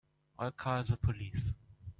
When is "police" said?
0.97-1.53